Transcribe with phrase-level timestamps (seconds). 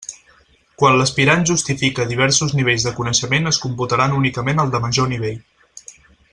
[0.83, 5.41] Quan l'aspirant justifique diversos nivells de coneixement es computaran únicament el de major nivell.